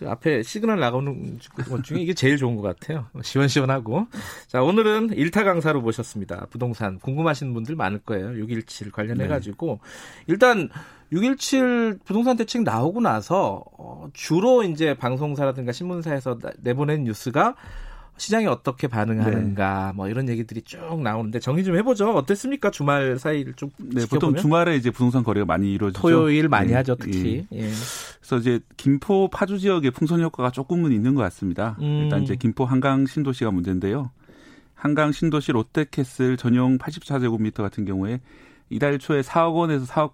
그 0.00 0.08
앞에 0.08 0.42
시그널 0.42 0.80
나가는 0.80 1.38
것 1.68 1.84
중에 1.84 2.00
이게 2.00 2.14
제일 2.14 2.38
좋은 2.38 2.56
것 2.56 2.62
같아요. 2.62 3.06
시원시원하고. 3.22 4.06
자, 4.46 4.62
오늘은 4.62 5.10
일타 5.10 5.44
강사로 5.44 5.82
모셨습니다. 5.82 6.46
부동산 6.48 6.98
궁금하신 6.98 7.52
분들 7.52 7.76
많을 7.76 7.98
거예요. 7.98 8.34
617 8.34 8.92
관련해 8.92 9.28
가지고. 9.28 9.78
네. 9.82 10.24
일단 10.28 10.70
617 11.12 11.98
부동산 12.02 12.38
대책 12.38 12.62
나오고 12.62 13.02
나서 13.02 13.62
어, 13.76 14.08
주로 14.14 14.62
이제 14.62 14.94
방송사라든가 14.94 15.70
신문사에서 15.72 16.38
내보낸 16.60 17.04
뉴스가 17.04 17.56
시장이 18.20 18.46
어떻게 18.46 18.86
반응하는가 18.86 19.86
네. 19.86 19.96
뭐 19.96 20.06
이런 20.06 20.28
얘기들이 20.28 20.60
쭉 20.60 21.00
나오는데 21.02 21.40
정리 21.40 21.64
좀 21.64 21.74
해보죠. 21.76 22.10
어땠습니까? 22.10 22.70
주말 22.70 23.18
사이를 23.18 23.54
좀 23.54 23.70
네, 23.78 24.04
보통 24.06 24.36
주말에 24.36 24.76
이제 24.76 24.90
부동산 24.90 25.24
거래가 25.24 25.46
많이 25.46 25.72
이루어지죠. 25.72 26.02
토요일 26.02 26.48
많이 26.48 26.68
네. 26.68 26.74
하죠, 26.74 26.96
특히. 26.96 27.46
예. 27.50 27.58
예. 27.58 27.70
그래서 28.18 28.36
이제 28.36 28.60
김포 28.76 29.28
파주 29.28 29.58
지역의 29.58 29.92
풍선 29.92 30.20
효과가 30.20 30.50
조금은 30.50 30.92
있는 30.92 31.14
것 31.14 31.22
같습니다. 31.22 31.76
음. 31.80 32.02
일단 32.02 32.22
이제 32.22 32.36
김포 32.36 32.66
한강 32.66 33.06
신도시가 33.06 33.50
문제인데요. 33.52 34.10
한강 34.74 35.12
신도시 35.12 35.52
롯데캐슬 35.52 36.36
전용 36.36 36.76
84제곱미터 36.76 37.62
같은 37.62 37.86
경우에 37.86 38.20
이달 38.68 38.98
초에 38.98 39.22
4억 39.22 39.54
원에서 39.54 39.86
4억 39.86 40.12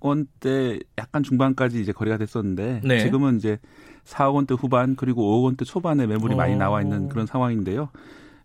원대 0.00 0.78
약간 0.96 1.22
중반까지 1.22 1.80
이제 1.82 1.92
거래가 1.92 2.16
됐었는데 2.16 2.80
네. 2.82 2.98
지금은 3.00 3.36
이제 3.36 3.58
4억 4.06 4.34
원대 4.34 4.54
후반 4.54 4.96
그리고 4.96 5.22
5억 5.40 5.44
원대 5.44 5.64
초반에 5.64 6.06
매물이 6.06 6.34
오. 6.34 6.36
많이 6.36 6.56
나와 6.56 6.82
있는 6.82 7.08
그런 7.08 7.26
상황인데요. 7.26 7.88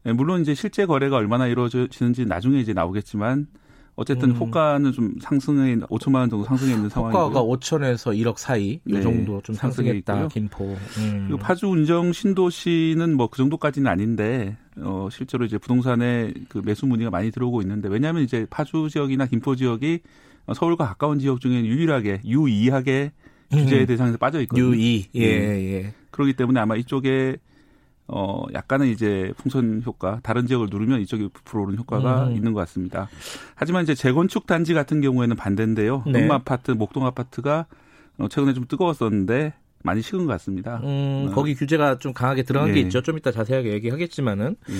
예, 0.05 0.11
물론 0.11 0.41
이제 0.41 0.53
실제 0.53 0.85
거래가 0.85 1.15
얼마나 1.17 1.47
이루어지는지 1.47 2.25
나중에 2.25 2.59
이제 2.59 2.73
나오겠지만 2.73 3.47
어쨌든 3.95 4.29
음. 4.29 4.35
호가는 4.35 4.91
좀 4.91 5.15
상승해 5.19 5.75
5천만 5.77 6.17
원 6.17 6.29
정도 6.29 6.45
상승해 6.45 6.73
있는 6.73 6.87
상황이고요. 6.87 7.23
호가가 7.23 7.43
5천에서 7.43 8.15
1억 8.15 8.37
사이 8.37 8.73
이 8.73 8.79
네, 8.93 9.01
정도 9.01 9.41
좀 9.41 9.55
상승했다. 9.55 10.13
있고요. 10.13 10.27
김포. 10.27 10.65
음. 10.99 11.23
그리고 11.27 11.39
파주 11.39 11.67
운정 11.67 12.13
신도시는 12.13 13.17
뭐 13.17 13.27
그 13.29 13.37
정도까지는 13.37 13.89
아닌데 13.89 14.55
어 14.79 15.09
실제로 15.11 15.45
이제 15.45 15.57
부동산에 15.57 16.31
그 16.47 16.61
매수 16.63 16.85
문의가 16.85 17.09
많이 17.09 17.31
들어오고 17.31 17.61
있는데 17.63 17.89
왜냐하면 17.89 18.21
이제 18.21 18.45
파주 18.51 18.87
지역이나 18.91 19.25
김포 19.25 19.55
지역이 19.55 20.01
서울과 20.53 20.85
가까운 20.85 21.17
지역 21.17 21.41
중에 21.41 21.65
유일하게 21.65 22.21
유이하게 22.23 23.11
규제 23.51 23.81
음. 23.81 23.85
대상에서 23.85 24.17
빠져 24.17 24.41
있거든요. 24.41 24.67
유이 24.67 25.07
예, 25.15 25.21
예. 25.21 25.73
예. 25.73 25.93
그렇기 26.11 26.33
때문에 26.33 26.59
아마 26.59 26.75
이쪽에 26.75 27.37
어 28.07 28.43
약간은 28.53 28.87
이제 28.87 29.33
풍선 29.37 29.81
효과 29.85 30.19
다른 30.23 30.47
지역을 30.47 30.67
누르면 30.69 31.01
이쪽에 31.01 31.27
불어오는 31.43 31.77
효과가 31.77 32.27
음. 32.27 32.35
있는 32.35 32.53
것 32.53 32.59
같습니다. 32.61 33.09
하지만 33.55 33.83
이제 33.83 33.95
재건축 33.95 34.47
단지 34.47 34.73
같은 34.73 35.01
경우에는 35.01 35.35
반대인데요. 35.35 36.03
네. 36.07 36.21
흑마 36.21 36.35
아파트, 36.35 36.71
목동 36.71 37.05
아파트가 37.05 37.65
어, 38.17 38.27
최근에 38.29 38.53
좀 38.53 38.65
뜨거웠었는데 38.67 39.53
많이 39.83 40.01
식은 40.01 40.25
것 40.25 40.31
같습니다. 40.33 40.77
음, 40.83 41.27
어. 41.29 41.31
거기 41.33 41.53
규제가 41.53 41.99
좀 41.99 42.13
강하게 42.13 42.43
들어간 42.43 42.69
예. 42.69 42.73
게 42.73 42.79
있죠. 42.81 43.01
좀 43.01 43.17
이따 43.17 43.31
자세하게 43.31 43.73
얘기하겠지만은 43.73 44.55
예. 44.69 44.73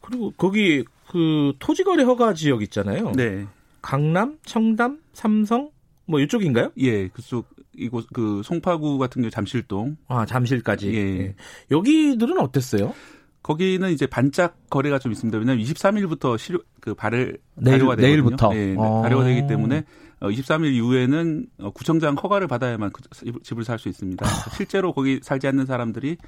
그리고 0.00 0.32
거기 0.36 0.84
그 1.08 1.54
토지거래 1.58 2.04
허가 2.04 2.34
지역 2.34 2.62
있잖아요. 2.62 3.12
네. 3.12 3.46
강남, 3.82 4.38
청담, 4.44 4.98
삼성 5.12 5.70
뭐 6.06 6.20
이쪽인가요? 6.20 6.72
예, 6.78 7.08
그쪽 7.08 7.48
이곳 7.80 8.06
그 8.12 8.42
송파구 8.44 8.98
같은 8.98 9.22
경우 9.22 9.30
잠실동. 9.30 9.96
아 10.08 10.26
잠실까지. 10.26 10.92
예. 10.94 10.98
예. 10.98 11.34
여기들은 11.70 12.38
어땠어요? 12.38 12.94
거기는 13.42 13.90
이제 13.90 14.06
반짝 14.06 14.56
거래가 14.68 14.98
좀 14.98 15.12
있습니다. 15.12 15.38
왜냐하면 15.38 15.64
23일부터 15.64 16.36
실효 16.36 16.58
그 16.80 16.94
발을 16.94 17.38
내일, 17.56 17.78
발효가 17.78 17.96
되거든요. 17.96 18.06
내일부터 18.06 18.54
예, 18.54 18.74
어. 18.76 19.02
발효가 19.02 19.24
되기 19.24 19.46
때문에 19.46 19.84
23일 20.20 20.64
어, 20.64 20.68
이후에는 20.68 21.46
어, 21.60 21.70
구청장 21.70 22.14
허가를 22.16 22.46
받아야만 22.46 22.90
그 22.92 23.02
집을 23.42 23.64
살 23.64 23.78
수 23.78 23.88
있습니다. 23.88 24.26
실제로 24.56 24.92
거기 24.92 25.20
살지 25.22 25.46
않는 25.48 25.64
사람들이 25.64 26.18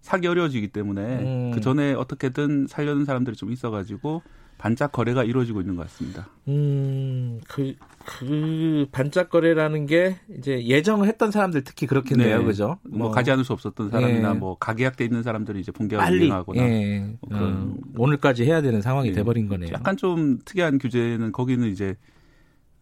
사기 0.00 0.28
어려워지기 0.28 0.68
때문에 0.68 1.02
음. 1.02 1.50
그 1.52 1.60
전에 1.60 1.92
어떻게든 1.92 2.66
살려는 2.68 3.04
사람들이 3.04 3.36
좀 3.36 3.50
있어가지고 3.52 4.22
반짝 4.60 4.92
거래가 4.92 5.24
이루어지고 5.24 5.62
있는 5.62 5.74
것 5.74 5.84
같습니다. 5.84 6.28
음, 6.46 7.40
그, 7.48 7.74
그 8.04 8.86
반짝 8.92 9.30
거래라는 9.30 9.86
게 9.86 10.18
이제 10.36 10.62
예정을 10.66 11.08
했던 11.08 11.30
사람들 11.30 11.64
특히 11.64 11.86
그렇겠네요, 11.86 12.40
네. 12.40 12.44
그죠? 12.44 12.78
뭐, 12.82 12.98
뭐, 12.98 13.10
가지 13.10 13.30
않을 13.30 13.42
수 13.42 13.54
없었던 13.54 13.88
사람이나 13.88 14.28
예. 14.28 14.34
뭐 14.34 14.58
가계약돼 14.58 15.02
있는 15.02 15.22
사람들이 15.22 15.60
이제 15.60 15.72
본계약을 15.72 16.20
이행하거나 16.20 16.62
예. 16.62 16.98
뭐 17.22 17.30
그런 17.30 17.52
음, 17.52 17.76
오늘까지 17.96 18.44
해야 18.44 18.60
되는 18.60 18.82
상황이 18.82 19.08
예. 19.08 19.12
돼버린 19.12 19.48
거네요. 19.48 19.70
약간 19.72 19.96
좀 19.96 20.38
특이한 20.44 20.76
규제는 20.76 21.32
거기는 21.32 21.66
이제 21.66 21.96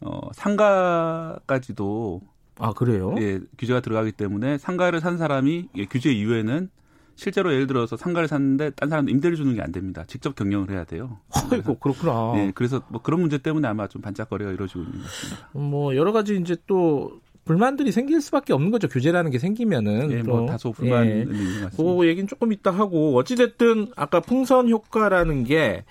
어, 0.00 0.19
상가까지도 0.33 2.22
아 2.59 2.72
그래요? 2.72 3.15
예, 3.21 3.39
규제가 3.56 3.78
들어가기 3.78 4.10
때문에 4.10 4.59
상가를 4.59 4.99
산 4.99 5.16
사람이 5.16 5.69
예, 5.77 5.84
규제 5.84 6.10
이후에는 6.10 6.71
실제로 7.18 7.52
예를 7.52 7.66
들어서 7.66 7.96
상가를 7.96 8.28
샀는데 8.28 8.70
딴 8.70 8.88
사람 8.88 9.08
임대를 9.08 9.36
주는 9.36 9.52
게 9.54 9.60
안 9.60 9.72
됩니다. 9.72 10.04
직접 10.06 10.36
경영을 10.36 10.70
해야 10.70 10.84
돼요. 10.84 11.18
아이고 11.50 11.78
그렇구나. 11.80 12.32
네, 12.36 12.52
그래서 12.54 12.80
뭐 12.88 13.02
그런 13.02 13.20
문제 13.20 13.38
때문에 13.38 13.66
아마 13.66 13.88
좀 13.88 14.00
반짝거리가 14.00 14.52
이루어지고 14.52 14.80
있는 14.80 14.98
것 14.98 15.04
같습니다. 15.04 15.48
뭐 15.52 15.96
여러 15.96 16.12
가지 16.12 16.36
이제 16.36 16.56
또 16.68 17.20
불만들이 17.44 17.90
생길 17.90 18.20
수밖에 18.20 18.52
없는 18.52 18.70
거죠. 18.70 18.86
규제라는 18.86 19.32
게 19.32 19.40
생기면은. 19.40 20.12
예, 20.12 20.22
뭐 20.22 20.46
다소 20.46 20.70
불만이 20.70 21.10
예. 21.10 21.20
있는 21.22 21.34
것 21.34 21.70
같습니다. 21.70 21.76
그 21.76 22.06
얘기는 22.06 22.28
조금 22.28 22.52
이따 22.52 22.70
하고 22.70 23.16
어찌 23.16 23.34
됐든 23.34 23.88
아까 23.96 24.20
풍선 24.20 24.68
효과라는 24.68 25.42
게 25.42 25.84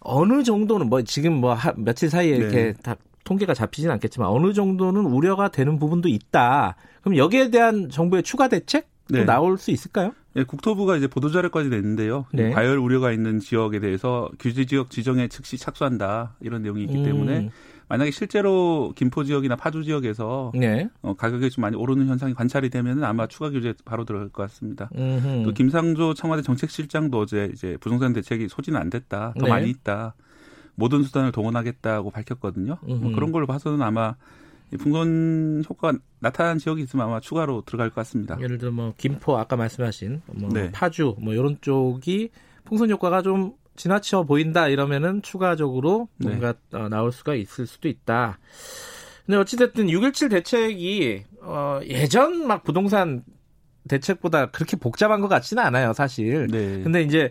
어느 0.00 0.42
정도는 0.42 0.88
뭐 0.88 1.02
지금 1.02 1.34
뭐 1.34 1.52
하, 1.52 1.74
며칠 1.76 2.08
사이에 2.08 2.34
이렇게 2.34 2.56
네. 2.56 2.72
다 2.82 2.96
통계가 3.24 3.52
잡히진 3.52 3.90
않겠지만 3.90 4.26
어느 4.28 4.54
정도는 4.54 5.04
우려가 5.04 5.48
되는 5.48 5.78
부분도 5.78 6.08
있다. 6.08 6.76
그럼 7.02 7.18
여기에 7.18 7.50
대한 7.50 7.90
정부의 7.90 8.22
추가 8.22 8.48
대책 8.48 8.88
네. 9.10 9.24
나올 9.26 9.58
수 9.58 9.70
있을까요? 9.70 10.12
네, 10.34 10.44
국토부가 10.44 10.96
이제 10.96 11.06
보도자료까지 11.06 11.68
냈는데요. 11.68 12.26
네. 12.32 12.50
과열 12.50 12.78
우려가 12.78 13.12
있는 13.12 13.38
지역에 13.38 13.80
대해서 13.80 14.30
규제 14.38 14.64
지역 14.64 14.90
지정에 14.90 15.28
즉시 15.28 15.58
착수한다 15.58 16.36
이런 16.40 16.62
내용이 16.62 16.82
있기 16.84 16.98
음. 16.98 17.04
때문에 17.04 17.50
만약에 17.88 18.10
실제로 18.10 18.94
김포 18.96 19.22
지역이나 19.24 19.56
파주 19.56 19.84
지역에서 19.84 20.52
네. 20.54 20.88
어, 21.02 21.14
가격이 21.14 21.50
좀 21.50 21.60
많이 21.60 21.76
오르는 21.76 22.06
현상이 22.06 22.32
관찰이 22.32 22.70
되면 22.70 23.04
아마 23.04 23.26
추가 23.26 23.50
규제 23.50 23.74
바로 23.84 24.06
들어갈 24.06 24.30
것 24.30 24.42
같습니다. 24.44 24.88
음흠. 24.96 25.42
또 25.44 25.52
김상조 25.52 26.14
청와대 26.14 26.42
정책실장도 26.42 27.18
어제 27.18 27.50
이제 27.52 27.76
부동산 27.80 28.14
대책이 28.14 28.48
소진은 28.48 28.80
안 28.80 28.88
됐다, 28.88 29.34
더 29.38 29.44
네. 29.44 29.50
많이 29.50 29.68
있다, 29.68 30.14
모든 30.74 31.02
수단을 31.02 31.32
동원하겠다고 31.32 32.10
밝혔거든요. 32.10 32.78
뭐 32.80 33.12
그런 33.12 33.30
걸로 33.30 33.46
봐서는 33.46 33.82
아마 33.82 34.14
풍선 34.78 35.64
효과가 35.68 35.98
나타난 36.20 36.58
지역이 36.58 36.82
있으면 36.82 37.06
아마 37.06 37.20
추가로 37.20 37.62
들어갈 37.66 37.90
것 37.90 37.96
같습니다. 37.96 38.38
예를 38.40 38.58
들어 38.58 38.70
뭐 38.70 38.94
김포 38.96 39.36
아까 39.36 39.56
말씀하신 39.56 40.22
뭐 40.34 40.50
네. 40.52 40.70
파주 40.72 41.16
뭐 41.18 41.34
이런 41.34 41.58
쪽이 41.60 42.30
풍선 42.64 42.90
효과가 42.90 43.22
좀 43.22 43.54
지나쳐 43.76 44.24
보인다 44.24 44.68
이러면은 44.68 45.22
추가적으로 45.22 46.08
뭔가 46.18 46.54
네. 46.70 46.78
어, 46.78 46.88
나올 46.88 47.12
수가 47.12 47.34
있을 47.34 47.66
수도 47.66 47.88
있다. 47.88 48.38
근데 49.26 49.38
어찌됐든 49.38 49.86
6.17 49.86 50.30
대책이 50.30 51.24
어, 51.42 51.80
예전 51.84 52.46
막 52.46 52.64
부동산 52.64 53.24
대책보다 53.88 54.50
그렇게 54.50 54.76
복잡한 54.76 55.20
것 55.20 55.28
같지는 55.28 55.62
않아요, 55.62 55.92
사실. 55.92 56.46
네. 56.48 56.82
근데 56.82 57.02
이제 57.02 57.30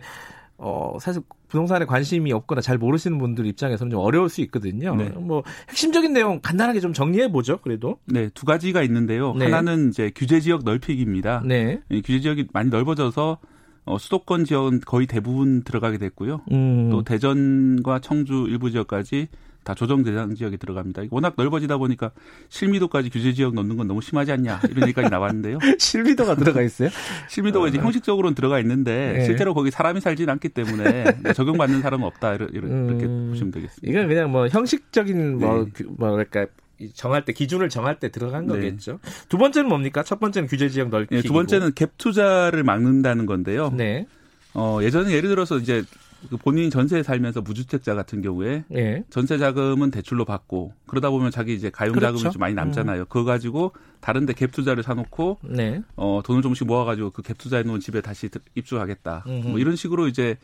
어, 0.58 0.96
사실 1.00 1.22
부동산에 1.48 1.84
관심이 1.84 2.32
없거나 2.32 2.60
잘 2.60 2.78
모르시는 2.78 3.18
분들 3.18 3.46
입장에서는 3.46 3.90
좀 3.90 4.00
어려울 4.00 4.28
수 4.28 4.40
있거든요. 4.42 4.94
네. 4.94 5.08
뭐 5.10 5.42
핵심적인 5.68 6.12
내용 6.12 6.40
간단하게 6.40 6.80
좀 6.80 6.92
정리해 6.92 7.30
보죠. 7.30 7.58
그래도. 7.58 7.98
네, 8.06 8.30
두 8.32 8.46
가지가 8.46 8.82
있는데요. 8.82 9.34
네. 9.34 9.46
하나는 9.46 9.90
이제 9.90 10.10
규제 10.14 10.40
지역 10.40 10.64
넓히기입니다. 10.64 11.42
네. 11.44 11.80
규제 11.90 12.20
지역이 12.20 12.46
많이 12.52 12.70
넓어져서 12.70 13.38
어, 13.84 13.98
수도권 13.98 14.44
지역은 14.44 14.80
거의 14.86 15.06
대부분 15.06 15.62
들어가게 15.64 15.98
됐고요. 15.98 16.42
음. 16.52 16.90
또 16.90 17.02
대전과 17.02 17.98
청주 17.98 18.46
일부 18.48 18.70
지역까지 18.70 19.28
다 19.64 19.74
조정 19.74 20.02
대상 20.02 20.34
지역에 20.34 20.56
들어갑니다. 20.56 21.02
워낙 21.10 21.34
넓어지다 21.36 21.78
보니까 21.78 22.10
실미도까지 22.48 23.10
규제 23.10 23.32
지역 23.32 23.54
넣는 23.54 23.76
건 23.76 23.86
너무 23.86 24.00
심하지 24.00 24.32
않냐 24.32 24.60
이런 24.68 24.82
얘기까지 24.88 25.08
나왔는데요. 25.08 25.58
실미도가 25.78 26.36
들어가 26.36 26.62
있어요? 26.62 26.88
실미도가 27.28 27.68
이제 27.68 27.78
어. 27.78 27.82
형식적으로는 27.82 28.34
들어가 28.34 28.58
있는데 28.60 29.14
네. 29.18 29.24
실제로 29.24 29.54
거기 29.54 29.70
사람이 29.70 30.00
살지는 30.00 30.32
않기 30.32 30.48
때문에 30.50 31.04
적용받는 31.34 31.80
사람은 31.82 32.06
없다 32.06 32.34
이렇게 32.34 32.58
음, 32.58 33.28
보시면 33.30 33.52
되겠습니다. 33.52 33.90
이건 33.90 34.08
그냥 34.08 34.32
뭐 34.32 34.48
형식적인 34.48 35.38
뭐 35.38 35.66
네. 35.72 35.84
뭐랄까 35.96 36.46
정할 36.94 37.24
때 37.24 37.32
기준을 37.32 37.68
정할 37.68 37.98
때 38.00 38.10
들어간 38.10 38.46
네. 38.46 38.54
거겠죠. 38.54 38.98
두 39.28 39.38
번째는 39.38 39.68
뭡니까? 39.68 40.02
첫 40.02 40.18
번째는 40.18 40.48
규제 40.48 40.68
지역 40.68 40.88
넓기. 40.88 41.14
네, 41.14 41.22
두 41.22 41.32
번째는 41.32 41.72
갭 41.72 41.90
투자를 41.98 42.64
막는다는 42.64 43.26
건데요. 43.26 43.72
네. 43.76 44.06
어, 44.54 44.80
예전에 44.82 45.12
예를 45.12 45.28
들어서 45.28 45.58
이제 45.58 45.82
그 45.82 46.11
본인이 46.42 46.70
전세에 46.70 47.02
살면서 47.02 47.40
무주택자 47.40 47.94
같은 47.94 48.22
경우에 48.22 48.64
예. 48.74 49.02
전세 49.10 49.38
자금은 49.38 49.90
대출로 49.90 50.24
받고 50.24 50.72
그러다 50.86 51.10
보면 51.10 51.30
자기 51.30 51.54
이제 51.54 51.70
가용 51.70 51.94
자금이 51.94 52.20
그렇죠. 52.20 52.30
좀 52.34 52.40
많이 52.40 52.54
남잖아요. 52.54 53.00
음. 53.02 53.06
그거 53.08 53.24
가지고 53.24 53.72
다른데 54.00 54.34
갭 54.34 54.52
투자를 54.52 54.82
사놓고 54.82 55.38
네. 55.44 55.82
어 55.96 56.20
돈을 56.24 56.42
조금씩 56.42 56.66
모아가지고 56.66 57.10
그 57.10 57.22
갭 57.22 57.38
투자해 57.38 57.62
놓은 57.62 57.80
집에 57.80 58.00
다시 58.00 58.28
입주하겠다. 58.54 59.24
음흠. 59.26 59.48
뭐 59.48 59.58
이런 59.58 59.76
식으로 59.76 60.08
이제 60.08 60.36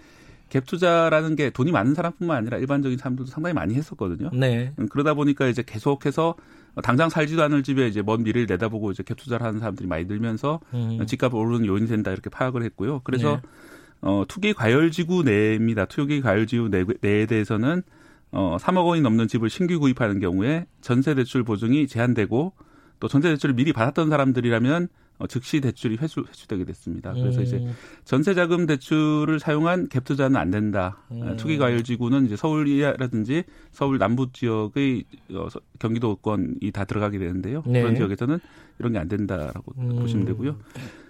갭 0.51 0.65
투자라는 0.67 1.37
게 1.37 1.51
돈이 1.51 1.73
많은 1.73 1.95
사람뿐만 1.95 2.37
아니라 2.37 2.57
일반적인 2.59 2.97
사람들도 2.99 3.31
상당히 3.31 3.53
많이 3.55 3.75
했었거든요. 3.75 4.31
네. 4.33 4.73
음, 4.79 4.89
그러다 4.89 5.13
보니까 5.15 5.47
이제 5.47 5.63
계속해서 5.67 6.35
당장 6.83 7.09
살지도 7.11 7.43
않을 7.43 7.63
집에 7.63 7.87
이제 7.89 8.03
먼 8.03 8.23
미래를 8.23 8.47
내다보고 8.47 8.93
이제 8.93 9.03
갭 9.03 9.17
투자를 9.17 9.47
하는 9.47 9.59
사람들이 9.61 9.87
많이 9.89 10.05
늘면서 10.05 10.61
음. 10.73 11.05
집값 11.07 11.35
오르는 11.35 11.67
요인이 11.67 11.89
된다 11.89 12.13
이렇게 12.13 12.31
파악을 12.31 12.63
했고요. 12.63 13.01
그래서 13.05 13.37
네. 13.37 13.43
어, 14.01 14.25
투기 14.29 14.53
과열지구 14.53 15.25
내입니다. 15.25 15.87
투기 15.87 16.21
과열지구 16.21 16.71
내, 16.71 16.85
내에 17.01 17.27
대해서는 17.27 17.83
어, 18.31 18.57
3억 18.61 18.87
원이 18.87 19.01
넘는 19.01 19.29
집을 19.29 19.49
신규 19.51 19.81
구입하는 19.81 20.21
경우에 20.21 20.67
전세 20.81 21.15
대출 21.15 21.43
보증이 21.43 21.87
제한되고 21.87 22.53
또 23.01 23.09
전세 23.09 23.31
대출을 23.31 23.55
미리 23.55 23.73
받았던 23.73 24.11
사람들이라면 24.11 24.89
어, 25.19 25.27
즉시 25.27 25.61
대출이 25.61 25.97
회수, 25.97 26.25
회수되게 26.29 26.65
됐습니다. 26.65 27.13
그래서 27.13 27.41
음. 27.41 27.45
이제 27.45 27.69
전세 28.05 28.35
자금 28.35 28.67
대출을 28.67 29.41
사용한 29.41 29.89
갭 29.89 30.05
투자는 30.05 30.37
안 30.37 30.51
된다. 30.51 30.99
음. 31.11 31.37
투기 31.37 31.59
과열 31.59 31.83
지구는 31.83 32.27
이제 32.27 32.37
서울이라든지 32.37 33.43
서울 33.73 33.99
남부 33.99 34.31
지역의 34.33 35.05
어, 35.33 35.49
경기도권이 35.81 36.71
다 36.73 36.85
들어가게 36.85 37.19
되는데요. 37.19 37.65
네. 37.67 37.81
그런 37.81 37.97
지역에서는 37.97 38.39
이런 38.79 38.93
게 38.93 38.99
안 38.99 39.09
된다라고 39.09 39.73
음. 39.79 39.97
보시면 39.97 40.27
되고요. 40.27 40.57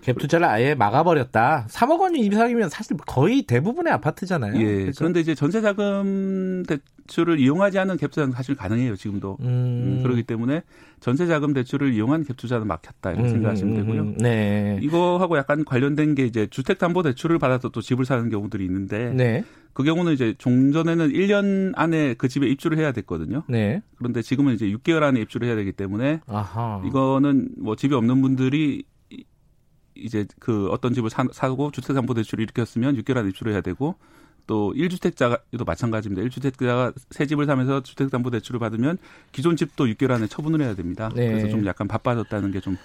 갭 0.03 0.19
투자를 0.19 0.47
아예 0.47 0.75
막아버렸다. 0.75 1.67
3억 1.69 2.01
원이 2.01 2.21
이상이면 2.21 2.69
사실 2.71 2.97
거의 3.07 3.43
대부분의 3.43 3.93
아파트잖아요. 3.95 4.55
예. 4.61 4.83
그렇죠? 4.83 4.99
그런데 4.99 5.21
이제 5.21 5.35
전세자금 5.35 6.63
대출을 6.67 7.41
이용하지 7.41 7.79
않은 7.81 7.97
갭 7.97 8.11
투자는 8.11 8.33
사실 8.33 8.55
가능해요. 8.55 8.97
지금도. 8.97 9.37
음. 9.41 9.47
음. 9.47 10.01
그렇기 10.03 10.23
때문에 10.23 10.63
전세자금 11.01 11.53
대출을 11.53 11.93
이용한 11.93 12.25
갭 12.25 12.37
투자는 12.37 12.67
막혔다 12.67 13.11
이렇게 13.13 13.29
음, 13.29 13.33
생각하시면 13.33 13.77
음, 13.77 13.81
되고요. 13.81 14.15
네. 14.19 14.79
이거하고 14.83 15.37
약간 15.37 15.65
관련된 15.65 16.15
게 16.15 16.25
이제 16.25 16.47
주택담보대출을 16.49 17.39
받아서 17.39 17.69
또 17.69 17.81
집을 17.81 18.05
사는 18.05 18.29
경우들이 18.31 18.65
있는데 18.65 19.13
네. 19.15 19.45
그 19.73 19.85
경우는 19.85 20.13
이제 20.13 20.35
종전에는 20.39 21.11
1년 21.11 21.73
안에 21.77 22.15
그 22.15 22.29
집에 22.29 22.49
입주를 22.49 22.79
해야 22.79 22.93
됐거든요. 22.93 23.45
네. 23.49 23.83
그런데 23.97 24.23
지금은 24.23 24.55
이제 24.55 24.67
6개월 24.67 25.03
안에 25.03 25.21
입주를 25.21 25.47
해야 25.47 25.55
되기 25.57 25.73
때문에 25.73 26.21
아하. 26.27 26.83
이거는 26.87 27.51
뭐 27.59 27.77
집이 27.77 27.95
없는 27.95 28.21
분들이 28.23 28.85
이제 29.95 30.27
그 30.39 30.69
어떤 30.69 30.95
집을 30.95 31.11
사, 31.11 31.25
사고 31.33 31.71
주택담보대출을 31.71 32.43
일으켰으면 32.43 32.97
6개월 32.97 33.19
안에 33.19 33.29
입주를 33.31 33.53
해야 33.53 33.61
되고 33.61 33.97
또 34.47 34.73
1주택자도 34.75 35.67
마찬가지입니다. 35.67 36.27
1주택자가 36.29 36.95
새 37.11 37.27
집을 37.27 37.47
사면서 37.47 37.83
주택담보대출을 37.83 38.59
받으면 38.61 38.99
기존 39.33 39.57
집도 39.57 39.87
6개월 39.87 40.13
안에 40.13 40.27
처분을 40.27 40.61
해야 40.63 40.75
됩니다. 40.75 41.11
네. 41.15 41.29
그래서 41.29 41.49
좀 41.49 41.67
약간 41.67 41.87
바빠졌다는 41.89 42.51
게 42.53 42.61
좀 42.61 42.77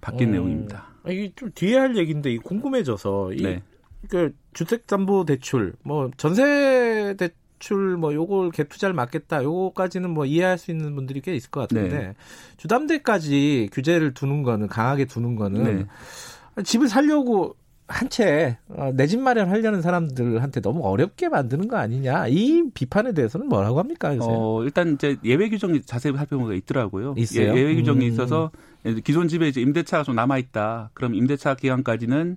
바뀐 0.00 0.28
어, 0.28 0.32
내용입니다. 0.32 0.86
아, 1.02 1.10
이게 1.10 1.32
좀 1.34 1.50
뒤에 1.54 1.76
할 1.76 1.96
얘기인데 1.96 2.36
궁금해져서 2.38 3.32
이 3.34 3.42
네. 3.42 3.62
그 4.08 4.34
주택담보대출 4.52 5.74
뭐 5.82 6.10
전세 6.16 7.14
대출 7.18 7.96
뭐 7.96 8.14
요걸 8.14 8.50
갭 8.50 8.68
투자를 8.68 8.94
막겠다 8.94 9.42
요거까지는 9.42 10.10
뭐 10.10 10.24
이해할 10.24 10.58
수 10.58 10.70
있는 10.70 10.94
분들이 10.94 11.20
꽤 11.20 11.34
있을 11.34 11.50
것 11.50 11.60
같은데 11.60 11.98
네. 11.98 12.14
주담대까지 12.56 13.70
규제를 13.72 14.14
두는 14.14 14.42
거는 14.42 14.68
강하게 14.68 15.04
두는 15.06 15.34
거는 15.34 15.86
네. 16.56 16.62
집을 16.62 16.88
살려고 16.88 17.56
한채 17.88 18.58
어, 18.68 18.92
내집 18.94 19.20
마련하려는 19.20 19.80
사람들한테 19.80 20.60
너무 20.60 20.86
어렵게 20.86 21.30
만드는 21.30 21.68
거 21.68 21.78
아니냐 21.78 22.28
이 22.28 22.64
비판에 22.74 23.12
대해서는 23.12 23.48
뭐라고 23.48 23.78
합니까? 23.78 24.14
요새? 24.14 24.28
어, 24.30 24.62
일단 24.62 24.94
이제 24.94 25.16
예외 25.24 25.48
규정이 25.48 25.82
자세히 25.82 26.14
살펴보면 26.14 26.54
있더라고요. 26.58 27.14
있어요? 27.16 27.56
예, 27.56 27.62
외 27.62 27.74
규정이 27.74 28.06
음. 28.06 28.12
있어서 28.12 28.50
기존 29.04 29.26
집에 29.28 29.48
이제 29.48 29.62
임대차가 29.62 30.04
좀 30.04 30.14
남아 30.14 30.36
있다. 30.38 30.90
그럼 30.92 31.14
임대차 31.14 31.54
기간까지는 31.54 32.36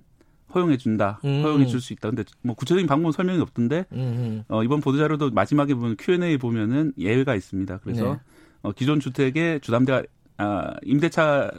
허용해 0.54 0.76
준다. 0.76 1.20
음. 1.24 1.42
허용해 1.42 1.66
줄 1.66 1.80
수 1.80 1.92
있다. 1.92 2.10
근데 2.10 2.24
뭐 2.42 2.54
구체적인 2.54 2.86
방법 2.86 3.12
설명이 3.12 3.40
없던데 3.40 3.86
음. 3.92 4.44
어, 4.48 4.62
이번 4.62 4.80
보도 4.80 4.98
자료도 4.98 5.30
마지막에 5.30 5.74
보면 5.74 5.96
Q&A 5.98 6.36
보면은 6.38 6.92
예외가 6.98 7.34
있습니다. 7.34 7.78
그래서 7.82 8.14
네. 8.14 8.20
어, 8.62 8.72
기존 8.72 9.00
주택에 9.00 9.58
주담대가 9.60 10.02
아, 10.38 10.74
임대차가 10.82 11.50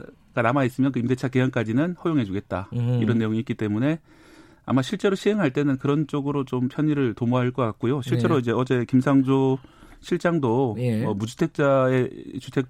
남아 0.41 0.63
있으면 0.65 0.91
그 0.91 0.99
임대차 0.99 1.27
기간까지는 1.29 1.95
허용해 2.03 2.25
주겠다. 2.25 2.69
음. 2.73 2.99
이런 3.01 3.17
내용이 3.17 3.39
있기 3.39 3.53
때문에 3.55 3.99
아마 4.65 4.81
실제로 4.81 5.15
시행할 5.15 5.51
때는 5.51 5.77
그런 5.77 6.07
쪽으로 6.07 6.45
좀 6.45 6.69
편의를 6.69 7.13
도모할 7.13 7.51
것 7.51 7.63
같고요. 7.63 8.01
실제로 8.01 8.35
네. 8.35 8.39
이제 8.41 8.51
어제 8.51 8.85
김상조 8.85 9.59
실장도 9.99 10.75
예. 10.79 11.03
어, 11.05 11.13
무주택자의 11.13 12.09
주택 12.39 12.65
그 12.65 12.69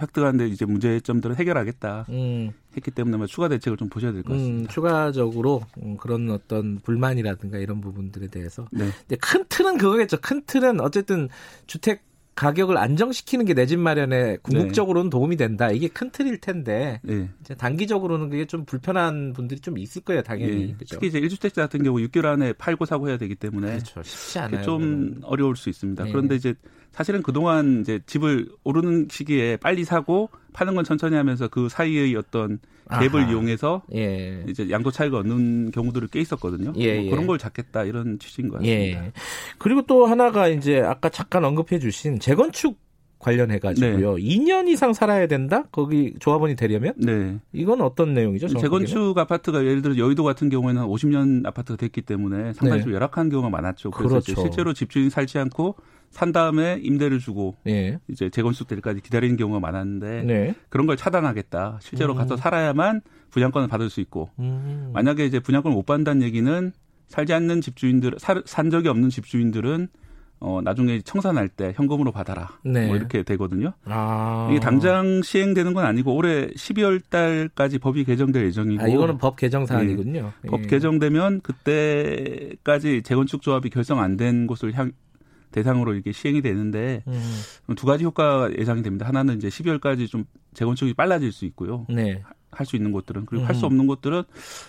획득하는데 0.00 0.48
이제 0.48 0.64
문제점들을 0.64 1.36
해결하겠다 1.36 2.06
음. 2.10 2.52
했기 2.76 2.90
때문에 2.90 3.16
뭐 3.16 3.26
추가 3.26 3.48
대책을 3.48 3.76
좀 3.76 3.88
보셔야 3.88 4.12
될것 4.12 4.30
음, 4.32 4.36
같습니다. 4.36 4.62
음, 4.62 4.66
추가적으로 4.68 5.62
그런 5.98 6.30
어떤 6.30 6.78
불만이라든가 6.80 7.58
이런 7.58 7.80
부분들에 7.80 8.28
대해서. 8.28 8.68
네. 8.70 8.90
큰 9.20 9.44
틀은 9.48 9.78
그거겠죠. 9.78 10.18
큰 10.20 10.42
틀은 10.46 10.80
어쨌든 10.80 11.28
주택 11.66 12.07
가격을 12.38 12.76
안정시키는 12.78 13.44
게 13.44 13.54
내 13.54 13.66
집 13.66 13.78
마련에 13.80 14.36
궁극적으로는 14.42 15.10
네. 15.10 15.10
도움이 15.10 15.36
된다. 15.36 15.70
이게 15.72 15.88
큰 15.88 16.10
틀일 16.10 16.38
텐데 16.40 17.00
네. 17.02 17.28
이제 17.40 17.54
단기적으로는 17.54 18.30
그게 18.30 18.46
좀 18.46 18.64
불편한 18.64 19.32
분들이 19.32 19.58
좀 19.60 19.76
있을 19.78 20.02
거예요, 20.02 20.22
당연히. 20.22 20.68
네. 20.68 20.74
그렇죠? 20.74 20.94
특히 20.94 21.08
이제 21.08 21.20
1주택자 21.20 21.56
같은 21.56 21.82
경우 21.82 21.98
6개월 21.98 22.26
안에 22.26 22.52
팔고 22.52 22.84
사고 22.86 23.08
해야 23.08 23.16
되기 23.18 23.34
때문에 23.34 23.66
그렇죠. 23.72 24.02
쉽지 24.04 24.38
않아요. 24.38 24.62
좀 24.62 24.78
그러면. 24.80 25.20
어려울 25.24 25.56
수 25.56 25.68
있습니다. 25.68 26.04
네. 26.04 26.10
그런데 26.12 26.36
이제 26.36 26.54
사실은 26.92 27.22
그동안 27.22 27.80
이제 27.80 27.98
집을 28.06 28.48
오르는 28.64 29.08
시기에 29.10 29.56
빨리 29.56 29.84
사고 29.84 30.30
파는 30.52 30.74
건 30.76 30.84
천천히 30.84 31.16
하면서 31.16 31.48
그 31.48 31.68
사이의 31.68 32.14
어떤 32.16 32.60
갭을 32.88 33.16
아하. 33.16 33.30
이용해서 33.30 33.82
예. 33.94 34.44
이제 34.48 34.70
양도 34.70 34.90
차익을 34.90 35.18
얻는 35.18 35.70
경우들을 35.70 36.08
꽤 36.08 36.20
있었거든요. 36.20 36.72
예, 36.76 36.94
뭐 36.96 37.04
예. 37.04 37.10
그런 37.10 37.26
걸 37.26 37.38
잡겠다 37.38 37.84
이런 37.84 38.18
취지인 38.18 38.48
것 38.48 38.58
같습니다. 38.58 39.04
예. 39.04 39.12
그리고 39.58 39.82
또 39.82 40.06
하나가 40.06 40.48
이제 40.48 40.80
아까 40.80 41.08
잠깐 41.08 41.44
언급해 41.44 41.78
주신 41.78 42.18
재건축 42.18 42.78
관련해 43.18 43.58
가지고요. 43.58 44.16
네. 44.16 44.22
2년 44.22 44.68
이상 44.68 44.92
살아야 44.92 45.26
된다? 45.26 45.64
거기 45.72 46.14
조합원이 46.20 46.56
되려면? 46.56 46.94
네. 46.96 47.38
이건 47.52 47.80
어떤 47.80 48.14
내용이죠? 48.14 48.48
재건축? 48.48 49.18
아파트가 49.18 49.64
예를 49.64 49.82
들어 49.82 49.96
여의도 49.96 50.22
같은 50.22 50.48
경우에는 50.48 50.82
50년 50.82 51.46
아파트가 51.46 51.76
됐기 51.76 52.02
때문에 52.02 52.52
상당히 52.52 52.80
네. 52.80 52.84
좀 52.84 52.94
열악한 52.94 53.28
경우가 53.28 53.50
많았죠. 53.50 53.90
그래서 53.90 54.20
그렇죠. 54.20 54.40
실제로 54.40 54.72
집주인이 54.72 55.10
살지 55.10 55.38
않고 55.38 55.76
산 56.10 56.32
다음에 56.32 56.78
임대를 56.82 57.18
주고 57.18 57.56
네. 57.64 57.98
이제 58.08 58.30
재건축 58.30 58.68
때까지 58.68 59.00
기다리는 59.00 59.36
경우가 59.36 59.60
많았는데 59.60 60.22
네. 60.22 60.54
그런 60.68 60.86
걸 60.86 60.96
차단하겠다. 60.96 61.80
실제로 61.82 62.14
음. 62.14 62.18
가서 62.18 62.36
살아야만 62.36 63.02
분양권을 63.30 63.68
받을 63.68 63.90
수 63.90 64.00
있고 64.00 64.30
음. 64.38 64.90
만약에 64.94 65.26
이제 65.26 65.40
분양권을 65.40 65.74
못 65.74 65.84
받는다는 65.84 66.22
얘기는 66.22 66.72
살지 67.08 67.32
않는 67.32 67.60
집주인들 67.60 68.16
산 68.18 68.70
적이 68.70 68.88
없는 68.88 69.08
집주인들은 69.10 69.88
어 70.40 70.60
나중에 70.62 71.00
청산할 71.00 71.48
때 71.48 71.72
현금으로 71.74 72.12
받아라. 72.12 72.48
네. 72.64 72.86
뭐 72.86 72.96
이렇게 72.96 73.22
되거든요. 73.24 73.72
아. 73.84 74.48
이게 74.50 74.60
당장 74.60 75.20
시행되는 75.22 75.74
건 75.74 75.84
아니고 75.84 76.14
올해 76.14 76.46
12월 76.48 77.00
달까지 77.10 77.78
법이 77.78 78.04
개정될 78.04 78.44
예정이고. 78.46 78.82
아, 78.82 78.86
이거는 78.86 79.18
법 79.18 79.36
개정 79.36 79.66
사안이군요. 79.66 80.32
네. 80.42 80.48
법 80.48 80.66
개정되면 80.68 81.40
그때까지 81.40 83.02
재건축 83.02 83.42
조합이 83.42 83.70
결성 83.70 84.00
안 84.00 84.16
된 84.16 84.46
곳을 84.48 84.76
향 84.76 84.90
대상으로 85.52 85.94
이게 85.94 86.12
시행이 86.12 86.42
되는데 86.42 87.02
음. 87.06 87.74
두 87.76 87.86
가지 87.86 88.04
효과가 88.04 88.50
예상이 88.58 88.82
됩니다. 88.82 89.06
하나는 89.06 89.36
이제 89.36 89.48
12월까지 89.48 90.08
좀 90.08 90.24
재건축이 90.54 90.94
빨라질 90.94 91.30
수 91.32 91.44
있고요. 91.46 91.86
네. 91.88 92.22
할 92.50 92.66
수 92.66 92.76
있는 92.76 92.92
곳들은 92.92 93.26
그리고 93.26 93.44
음. 93.44 93.48
할수 93.48 93.66
없는 93.66 93.86
곳들은 93.86 94.24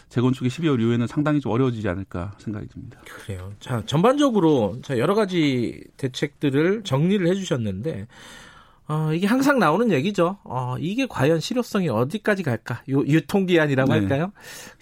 재건축이 0.09 0.47
12월 0.49 0.79
이후에는 0.79 1.07
상당히 1.07 1.39
좀 1.39 1.51
어려워지지 1.51 1.87
않을까 1.87 2.33
생각이 2.37 2.67
듭니다. 2.67 3.01
그래요. 3.05 3.51
자 3.59 3.83
전반적으로 3.85 4.79
자 4.83 4.97
여러 4.97 5.15
가지 5.15 5.83
대책들을 5.97 6.83
정리를 6.83 7.27
해주셨는데 7.27 8.07
어, 8.89 9.13
이게 9.13 9.27
항상 9.27 9.59
나오는 9.59 9.91
얘기죠. 9.91 10.39
어, 10.43 10.75
이게 10.79 11.05
과연 11.05 11.39
실효성이 11.39 11.89
어디까지 11.89 12.41
갈까? 12.41 12.81
요, 12.89 13.01
유통기한이라고 13.05 13.93
네. 13.93 13.99
할까요? 13.99 14.31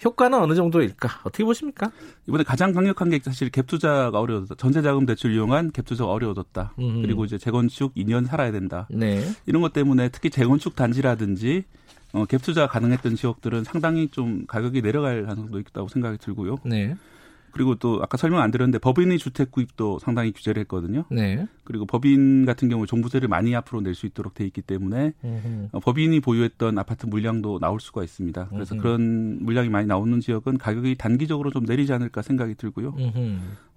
효과는 0.02 0.38
어느 0.38 0.54
정도일까? 0.54 1.20
어떻게 1.24 1.44
보십니까? 1.44 1.92
이번에 2.26 2.42
가장 2.42 2.72
강력한 2.72 3.10
게 3.10 3.20
사실 3.22 3.50
갭투자가 3.50 4.14
어려워졌다. 4.14 4.54
전세자금 4.54 5.04
대출 5.04 5.34
이용한 5.34 5.72
갭투자가 5.72 6.08
어려워졌다. 6.08 6.72
음흠. 6.78 7.02
그리고 7.02 7.26
이제 7.26 7.36
재건축 7.36 7.94
2년 7.96 8.24
살아야 8.26 8.50
된다. 8.50 8.88
네. 8.90 9.22
이런 9.44 9.60
것 9.60 9.74
때문에 9.74 10.08
특히 10.08 10.30
재건축 10.30 10.74
단지라든지 10.74 11.64
어, 12.12 12.24
갭 12.24 12.42
투자 12.42 12.66
가능했던 12.66 13.16
지역들은 13.16 13.64
상당히 13.64 14.08
좀 14.08 14.46
가격이 14.46 14.82
내려갈 14.82 15.24
가능성도 15.24 15.58
있다고 15.60 15.88
생각이 15.88 16.18
들고요. 16.18 16.58
네. 16.64 16.96
그리고 17.58 17.74
또 17.74 17.98
아까 18.04 18.16
설명 18.16 18.40
안 18.40 18.52
드렸는데 18.52 18.78
법인의 18.78 19.18
주택 19.18 19.50
구입도 19.50 19.98
상당히 19.98 20.30
규제를 20.30 20.60
했거든요. 20.60 21.04
네. 21.10 21.44
그리고 21.64 21.86
법인 21.86 22.46
같은 22.46 22.68
경우 22.68 22.86
종부세를 22.86 23.26
많이 23.26 23.54
앞으로 23.56 23.80
낼 23.80 23.98
수 23.98 24.06
있도록 24.06 24.34
돼 24.34 24.46
있기 24.46 24.62
때문에 24.62 25.12
어, 25.72 25.80
법인이 25.80 26.20
보유했던 26.20 26.78
아파트 26.78 27.06
물량도 27.06 27.58
나올 27.58 27.80
수가 27.80 28.04
있습니다. 28.04 28.48
그래서 28.50 28.76
음흠. 28.76 28.82
그런 28.82 29.38
물량이 29.42 29.70
많이 29.70 29.88
나오는 29.88 30.20
지역은 30.20 30.58
가격이 30.58 30.94
단기적으로 30.94 31.50
좀 31.50 31.64
내리지 31.64 31.92
않을까 31.92 32.22
생각이 32.22 32.54
들고요. 32.54 32.94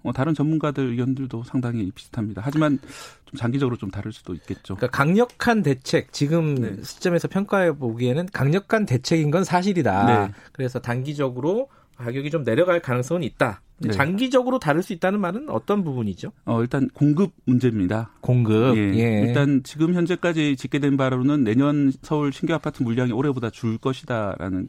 어, 0.04 0.12
다른 0.12 0.32
전문가들 0.34 0.90
의견들도 0.90 1.42
상당히 1.42 1.90
비슷합니다. 1.90 2.40
하지만 2.44 2.78
좀 3.24 3.36
장기적으로 3.36 3.76
좀 3.76 3.90
다를 3.90 4.12
수도 4.12 4.32
있겠죠. 4.34 4.76
그러니까 4.76 4.96
강력한 4.96 5.62
대책 5.62 6.12
지금 6.12 6.54
네. 6.54 6.76
시점에서 6.84 7.26
평가해 7.26 7.72
보기에는 7.72 8.26
강력한 8.32 8.86
대책인 8.86 9.32
건 9.32 9.42
사실이다. 9.42 10.06
네. 10.06 10.32
그래서 10.52 10.80
단기적으로 10.80 11.68
가격이 11.96 12.30
좀 12.30 12.44
내려갈 12.44 12.80
가능성은 12.80 13.22
있다. 13.22 13.60
네. 13.82 13.92
장기적으로 13.92 14.58
다를 14.58 14.82
수 14.82 14.92
있다는 14.92 15.20
말은 15.20 15.48
어떤 15.48 15.84
부분이죠? 15.84 16.32
어, 16.44 16.60
일단 16.62 16.88
공급 16.94 17.32
문제입니다. 17.44 18.10
공급. 18.20 18.76
예. 18.76 18.94
예. 18.94 19.26
일단 19.26 19.62
지금 19.62 19.94
현재까지 19.94 20.56
집계된 20.56 20.96
바로는 20.96 21.44
내년 21.44 21.92
서울 22.02 22.32
신규 22.32 22.54
아파트 22.54 22.82
물량이 22.82 23.12
올해보다 23.12 23.50
줄 23.50 23.78
것이다라는 23.78 24.66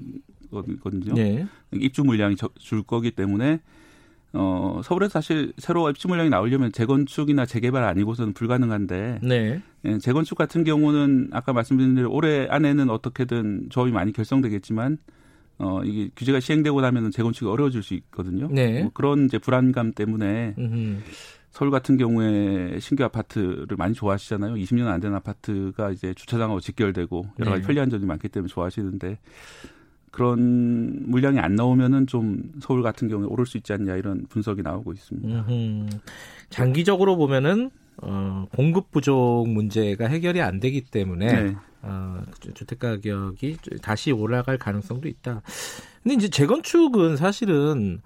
거거든요. 0.52 1.14
예. 1.18 1.48
입주 1.74 2.04
물량이 2.04 2.36
줄 2.60 2.84
거기 2.84 3.12
때문에 3.12 3.60
어, 4.34 4.82
서울에 4.84 5.08
사실 5.10 5.54
새로 5.58 5.90
입주 5.90 6.08
물량이 6.08 6.30
나오려면 6.30 6.72
재건축이나 6.72 7.46
재개발 7.46 7.84
아니고서는 7.84 8.34
불가능한데 8.34 9.20
네. 9.22 9.62
예, 9.86 9.98
재건축 10.00 10.38
같은 10.38 10.64
경우는 10.64 11.30
아까 11.32 11.54
말씀드린 11.54 11.94
대로 11.96 12.12
올해 12.12 12.48
안에는 12.50 12.90
어떻게든 12.90 13.68
조합이 13.70 13.92
많이 13.92 14.12
결성되겠지만 14.12 14.98
어, 15.60 15.82
이게 15.84 16.10
규제가 16.16 16.40
시행되고 16.40 16.82
나면은 16.82 17.12
재건축이 17.12 17.50
어려워질 17.50 17.84
수 17.84 17.94
있거든요. 17.96 18.48
네. 18.52 18.82
뭐 18.82 18.92
그런 18.94 19.26
이제 19.26 19.38
불안감 19.38 19.92
때문에 19.94 20.56
음흠. 20.58 20.98
서울 21.52 21.70
같은 21.70 21.98
경우에 21.98 22.80
신규 22.80 23.04
아파트를 23.04 23.68
많이 23.78 23.94
좋아하시잖아요. 23.94 24.56
20년 24.56 24.88
안 24.88 25.00
된 25.00 25.14
아파트가 25.14 25.92
이제 25.92 26.14
주차장하고 26.16 26.60
직결되고 26.60 27.26
여러 27.40 27.52
가지 27.52 27.62
네. 27.62 27.68
편리한 27.68 27.90
점이 27.92 28.06
많기 28.06 28.28
때문에 28.28 28.50
좋아하시는데 28.50 29.20
그런 30.12 31.10
물량이 31.10 31.40
안 31.40 31.56
나오면은 31.56 32.08
좀 32.08 32.52
서울 32.60 32.84
같은 32.84 33.08
경우에 33.08 33.28
오를 33.28 33.46
수 33.46 33.58
있지 33.58 33.74
않냐 33.74 33.96
이런 33.96 34.26
분석이 34.30 34.62
나오고 34.62 34.94
있습니다. 34.94 35.46
음흠. 35.48 35.88
장기적으로 36.50 37.18
보면은 37.18 37.70
어, 38.02 38.46
공급 38.56 38.92
부족 38.92 39.46
문제가 39.48 40.08
해결이 40.08 40.42
안 40.42 40.60
되기 40.60 40.82
때문에 40.82 41.44
네. 41.44 41.56
어, 41.82 42.24
주택 42.54 42.80
가격이 42.80 43.58
다시 43.82 44.12
올라갈 44.12 44.58
가능성도 44.58 45.08
있다. 45.08 45.42
근데 46.02 46.16
이제 46.16 46.30
재건축은 46.30 47.18
사실은 47.18 48.02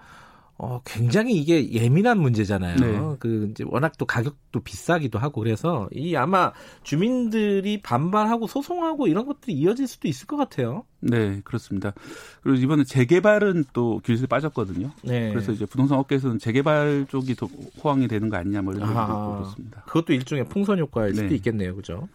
어, 0.60 0.82
굉장히 0.86 1.36
이게 1.36 1.72
예민한 1.72 2.20
문제잖아요. 2.20 2.78
네. 2.78 3.16
그, 3.20 3.48
이제 3.52 3.64
워낙 3.68 3.96
또 4.00 4.06
가격도 4.06 4.62
비싸기도 4.62 5.20
하고 5.20 5.42
그래서 5.42 5.88
이 5.92 6.16
아마 6.16 6.52
주민들이 6.82 7.80
반발하고 7.84 8.48
소송하고 8.48 9.08
이런 9.08 9.28
것들이 9.28 9.54
이어질 9.54 9.88
수도 9.88 10.08
있을 10.08 10.26
것 10.26 10.36
같아요. 10.36 10.84
네, 11.00 11.42
그렇습니다. 11.44 11.94
그리고 12.42 12.58
이번에 12.60 12.86
재개발은 12.86 13.66
또 13.74 14.02
규제에 14.04 14.26
빠졌거든요. 14.26 14.90
네. 15.04 15.30
그래서 15.30 15.52
이제 15.52 15.68
부동산 15.68 16.00
업계에서는 16.00 16.40
재개발 16.40 17.06
쪽이 17.08 17.36
더 17.36 17.48
호황이 17.84 18.08
되는 18.08 18.30
거 18.30 18.38
아니냐 18.38 18.64
뭐 18.64 18.74
이런 18.74 18.88
얘기도 18.88 19.00
아, 19.00 19.36
그렇습니다. 19.38 19.82
그것도 19.86 20.14
일종의 20.14 20.46
풍선 20.46 20.80
효과일 20.80 21.14
수도 21.14 21.30
네. 21.30 21.36
있겠네요. 21.36 21.76
그죠? 21.76 22.08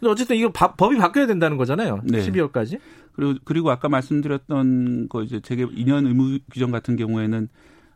근데 0.00 0.10
어쨌든 0.10 0.36
이거 0.36 0.50
바, 0.50 0.72
법이 0.72 0.96
바뀌어야 0.96 1.26
된다는 1.26 1.58
거잖아요. 1.58 2.00
네. 2.04 2.26
12월까지. 2.26 2.80
그리고 3.12 3.38
그리고 3.44 3.70
아까 3.70 3.90
말씀드렸던 3.90 5.10
거 5.10 5.22
이제 5.22 5.40
재개 5.40 5.66
2년 5.66 6.06
의무 6.06 6.38
규정 6.50 6.70
같은 6.70 6.96
경우에는 6.96 7.48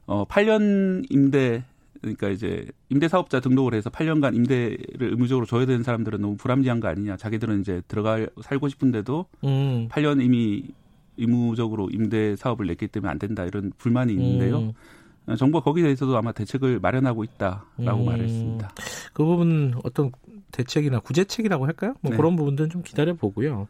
어 0.09 0.25
8년 0.25 1.05
임대 1.11 1.63
그러니까 2.01 2.29
이제 2.31 2.67
임대 2.89 3.09
사업자 3.09 3.41
등록을 3.41 3.75
해서 3.75 3.91
8년간 3.91 4.35
임대를 4.35 4.79
의무적으로 5.01 5.47
줘야 5.47 5.67
되는 5.67 5.83
사람들은 5.83 6.21
너무 6.21 6.37
불합리한 6.37 6.81
거 6.81 6.89
아니냐. 6.89 7.17
자기들은 7.17 7.61
이제 7.61 7.83
들어가 7.89 8.25
살고 8.43 8.69
싶은데도 8.69 9.27
음. 9.45 9.89
8년 9.91 10.25
이미 10.25 10.65
의무적으로 11.19 11.91
임대 11.93 12.37
사업을 12.37 12.67
냈기 12.67 12.89
때문에 12.89 13.11
안 13.11 13.19
된다 13.19 13.45
이런 13.45 13.73
불만이 13.77 14.13
있는데요. 14.13 14.59
음. 14.61 14.73
어, 15.27 15.37
정부가 15.37 15.63
거기에 15.63 15.83
대해서도 15.85 16.17
아마 16.17 16.33
대책을 16.33 16.81
마련하고 16.81 17.25
있다라고 17.25 18.01
음. 18.01 18.07
말했습니다. 18.07 18.71
그 19.13 19.25
부분 19.25 19.75
어떤 19.85 20.11
대책이나 20.53 21.01
구제책이라고 21.01 21.67
할까요? 21.67 21.95
뭐 22.01 22.13
네. 22.13 22.17
그런 22.17 22.35
부분들은 22.37 22.71
좀 22.71 22.83
기다려 22.83 23.13
보고요. 23.15 23.69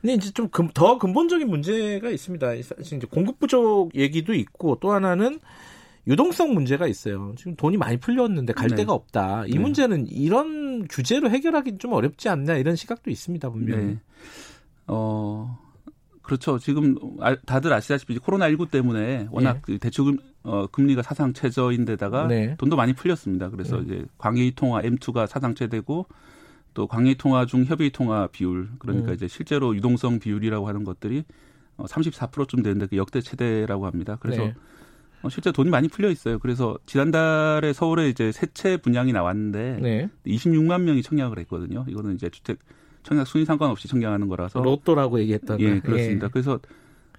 근데 0.00 0.14
이제 0.14 0.32
좀 0.32 0.48
더 0.74 0.98
근본적인 0.98 1.46
문제가 1.48 2.08
있습니다. 2.10 2.46
사실 2.62 2.96
이제 2.96 3.06
공급 3.08 3.38
부족 3.38 3.90
얘기도 3.94 4.34
있고 4.34 4.78
또 4.80 4.90
하나는 4.92 5.38
유동성 6.06 6.54
문제가 6.54 6.86
있어요. 6.86 7.34
지금 7.36 7.56
돈이 7.56 7.76
많이 7.76 7.96
풀렸는데 7.96 8.52
갈 8.52 8.68
네. 8.68 8.76
데가 8.76 8.92
없다. 8.92 9.44
이 9.46 9.52
네. 9.52 9.58
문제는 9.58 10.06
이런 10.08 10.86
규제로 10.88 11.28
해결하기 11.30 11.78
좀 11.78 11.92
어렵지 11.92 12.28
않나 12.28 12.56
이런 12.56 12.76
시각도 12.76 13.10
있습니다, 13.10 13.50
분명히. 13.50 13.84
네. 13.86 14.00
어, 14.86 15.58
그렇죠. 16.22 16.58
지금 16.58 16.96
다들 17.44 17.72
아시다시피 17.72 18.18
코로나 18.18 18.48
19 18.48 18.68
때문에 18.68 19.28
워낙 19.30 19.62
예. 19.68 19.78
대출 19.78 20.18
어, 20.42 20.66
금리가 20.68 21.02
사상 21.02 21.32
최저인데다가 21.32 22.28
네. 22.28 22.56
돈도 22.56 22.76
많이 22.76 22.92
풀렸습니다. 22.92 23.50
그래서 23.50 23.78
네. 23.78 23.82
이제 23.84 24.04
광의 24.18 24.52
통화 24.54 24.82
M2가 24.82 25.26
사상 25.26 25.54
최대고 25.54 26.06
또 26.74 26.86
광의 26.86 27.16
통화 27.16 27.46
중 27.46 27.64
협의 27.64 27.90
통화 27.90 28.28
비율 28.28 28.68
그러니까 28.78 29.10
음. 29.10 29.14
이제 29.14 29.26
실제로 29.26 29.74
유동성 29.74 30.20
비율이라고 30.20 30.68
하는 30.68 30.84
것들이 30.84 31.24
어, 31.76 31.84
34%쯤 31.84 32.62
되는데 32.62 32.86
그 32.86 32.96
역대 32.96 33.20
최대라고 33.20 33.86
합니다. 33.86 34.18
그래서 34.20 34.42
네. 34.42 34.50
어, 34.50 34.54
실제 35.28 35.52
돈이 35.52 35.70
많이 35.70 35.88
풀려 35.88 36.10
있어요. 36.10 36.38
그래서 36.38 36.78
지난달에 36.86 37.72
서울에 37.72 38.08
이제 38.08 38.32
세채 38.32 38.78
분양이 38.78 39.12
나왔는데 39.12 39.78
네. 39.82 40.10
26만 40.26 40.82
명이 40.82 41.02
청약을 41.02 41.38
했거든요. 41.40 41.84
이거는 41.88 42.14
이제 42.14 42.28
주택 42.28 42.58
청약 43.02 43.26
순위 43.26 43.44
상관없이 43.44 43.88
청약하는 43.88 44.28
거라서 44.28 44.60
로또라고 44.60 45.20
얘기했던 45.20 45.60
예, 45.60 45.80
그렇습니다. 45.80 46.26
예. 46.26 46.30
그래서 46.30 46.58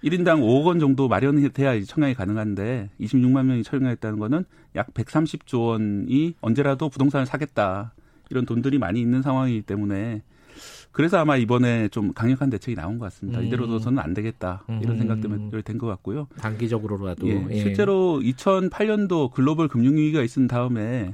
1인당 0.03 0.41
5억 0.41 0.65
원 0.65 0.79
정도 0.79 1.07
마련이 1.07 1.49
돼야 1.49 1.79
청약이 1.81 2.13
가능한데 2.13 2.89
26만 2.99 3.45
명이 3.45 3.63
청약했다는 3.63 4.19
거는 4.19 4.45
약 4.75 4.93
130조 4.93 5.67
원이 5.67 6.35
언제라도 6.41 6.89
부동산을 6.89 7.25
사겠다. 7.25 7.93
이런 8.29 8.45
돈들이 8.45 8.77
많이 8.77 8.99
있는 8.99 9.21
상황이기 9.21 9.61
때문에 9.61 10.21
그래서 10.98 11.20
아마 11.20 11.38
이번에 11.38 11.89
좀 11.89 12.12
강력한 12.12 12.50
대책이 12.50 12.75
나온 12.75 12.98
것 12.98 13.06
같습니다. 13.06 13.39
음. 13.39 13.46
이대로 13.46 13.68
둬서는 13.68 14.00
안 14.00 14.16
되겠다. 14.16 14.63
이런 14.82 14.96
음. 14.96 14.98
생각 14.98 15.22
때문에 15.22 15.62
된 15.62 15.77
것 15.77 15.86
같고요. 15.86 16.27
단기적으로라도. 16.39 17.27
예, 17.27 17.46
예. 17.51 17.60
실제로 17.60 18.20
2008년도 18.24 19.32
글로벌 19.32 19.68
금융위기가 19.68 20.24
있은 20.24 20.48
다음에 20.48 21.13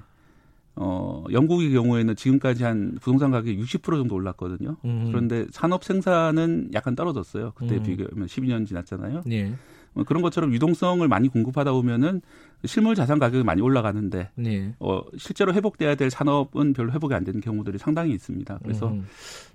어, 0.77 1.25
영국의 1.33 1.71
경우에는 1.73 2.15
지금까지 2.15 2.63
한 2.63 2.97
부동산 3.01 3.29
가격이 3.31 3.61
60% 3.61 3.83
정도 3.97 4.15
올랐거든요. 4.15 4.77
음. 4.85 5.03
그런데 5.11 5.45
산업 5.51 5.83
생산은 5.83 6.69
약간 6.73 6.95
떨어졌어요. 6.95 7.51
그때 7.55 7.75
음. 7.75 7.83
비교하면 7.83 8.27
12년 8.27 8.65
지났잖아요. 8.65 9.23
예. 9.31 9.53
뭐 9.93 10.03
그런 10.03 10.21
것처럼 10.21 10.53
유동성을 10.53 11.07
많이 11.07 11.27
공급하다 11.27 11.71
보면은 11.71 12.21
실물 12.65 12.95
자산 12.95 13.19
가격이 13.19 13.43
많이 13.43 13.61
올라가는데 13.61 14.29
네. 14.35 14.73
어, 14.79 15.01
실제로 15.17 15.53
회복돼야 15.53 15.95
될 15.95 16.09
산업은 16.09 16.73
별로 16.73 16.91
회복이 16.91 17.13
안 17.13 17.23
되는 17.23 17.41
경우들이 17.41 17.77
상당히 17.77 18.11
있습니다. 18.13 18.59
그래서 18.63 18.89
음. 18.89 19.05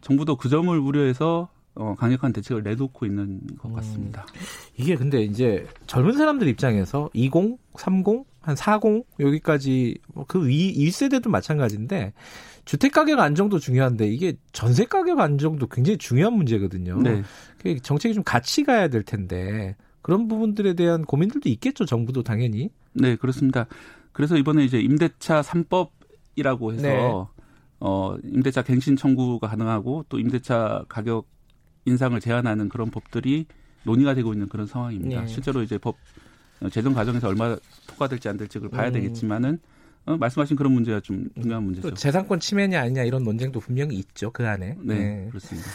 정부도 0.00 0.36
그 0.36 0.48
점을 0.48 0.76
우려해서 0.76 1.48
어, 1.74 1.94
강력한 1.96 2.32
대책을 2.32 2.64
내놓고 2.64 3.06
있는 3.06 3.40
것 3.56 3.72
같습니다. 3.72 4.26
음. 4.34 4.40
이게 4.76 4.96
근데 4.96 5.22
이제 5.22 5.66
젊은 5.86 6.16
사람들 6.16 6.48
입장에서 6.48 7.08
20, 7.14 7.32
30, 7.76 8.24
한 8.40 8.56
40 8.56 9.04
여기까지 9.20 9.96
뭐그 10.14 10.48
위, 10.48 10.74
1세대도 10.74 11.28
마찬가지인데 11.28 12.12
주택 12.64 12.92
가격 12.92 13.20
안정도 13.20 13.58
중요한데 13.58 14.08
이게 14.08 14.34
전세 14.52 14.84
가격 14.84 15.20
안정도 15.20 15.68
굉장히 15.68 15.98
중요한 15.98 16.34
문제거든요. 16.34 17.00
네. 17.00 17.22
정책이 17.82 18.14
좀 18.14 18.24
같이 18.24 18.64
가야 18.64 18.88
될 18.88 19.02
텐데 19.02 19.76
그런 20.08 20.26
부분들에 20.26 20.72
대한 20.72 21.04
고민들도 21.04 21.50
있겠죠. 21.50 21.84
정부도 21.84 22.22
당연히. 22.22 22.70
네, 22.94 23.16
그렇습니다. 23.16 23.66
그래서 24.12 24.38
이번에 24.38 24.64
이제 24.64 24.80
임대차 24.80 25.42
3법이라고 25.42 26.72
해서 26.72 26.82
네. 26.82 26.98
어, 27.80 28.16
임대차 28.24 28.62
갱신 28.62 28.96
청구가 28.96 29.48
가능하고 29.48 30.06
또 30.08 30.18
임대차 30.18 30.86
가격 30.88 31.28
인상을 31.84 32.18
제한하는 32.20 32.70
그런 32.70 32.90
법들이 32.90 33.44
논의가 33.82 34.14
되고 34.14 34.32
있는 34.32 34.48
그런 34.48 34.66
상황입니다. 34.66 35.20
네. 35.20 35.26
실제로 35.26 35.62
이제 35.62 35.76
법 35.76 35.98
재정 36.70 36.94
과정에서 36.94 37.28
얼마 37.28 37.54
통과될지 37.86 38.30
안 38.30 38.38
될지 38.38 38.58
그걸 38.58 38.70
봐야 38.70 38.88
음. 38.88 38.94
되겠지만은 38.94 39.58
어, 40.06 40.16
말씀하신 40.16 40.56
그런 40.56 40.72
문제가 40.72 41.00
좀 41.00 41.28
중요한 41.38 41.64
문제죠. 41.64 41.92
재산권 41.92 42.40
침해냐 42.40 42.80
아니냐 42.80 43.02
이런 43.02 43.24
논쟁도 43.24 43.60
분명히 43.60 43.96
있죠 43.96 44.30
그 44.30 44.48
안에. 44.48 44.74
네, 44.80 44.94
네. 44.94 45.26
그렇습니다. 45.28 45.68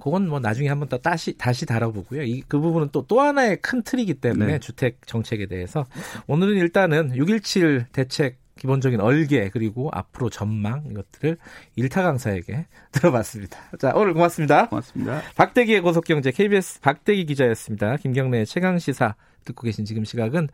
그건 0.00 0.28
뭐 0.28 0.40
나중에 0.40 0.68
한번 0.68 0.88
또 0.88 0.98
다시 0.98 1.36
다시 1.36 1.66
다뤄보고요. 1.66 2.22
이 2.22 2.42
그 2.48 2.58
부분은 2.60 2.88
또또 2.92 3.20
하나의 3.20 3.58
큰 3.60 3.82
틀이기 3.82 4.14
때문에 4.14 4.52
네. 4.52 4.58
주택 4.58 5.06
정책에 5.06 5.46
대해서 5.46 5.86
오늘은 6.26 6.56
일단은 6.56 7.12
6.17 7.12 7.86
대책 7.92 8.38
기본적인 8.56 9.00
얼개 9.00 9.50
그리고 9.50 9.88
앞으로 9.92 10.30
전망 10.30 10.84
이것들을 10.90 11.36
일타 11.76 12.02
강사에게 12.02 12.66
들어봤습니다. 12.92 13.58
자 13.78 13.92
오늘 13.94 14.14
고맙습니다. 14.14 14.68
고맙습니다. 14.68 15.22
박대기의 15.36 15.80
고속경제 15.80 16.32
KBS 16.32 16.80
박대기 16.80 17.26
기자였습니다. 17.26 17.96
김경래 17.96 18.44
최강 18.44 18.78
시사 18.78 19.14
듣고 19.44 19.62
계신 19.62 19.84
지금 19.84 20.04
시각은 20.04 20.48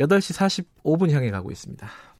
8시 0.00 0.74
45분 0.84 1.10
향해 1.10 1.30
가고 1.30 1.50
있습니다. 1.50 2.11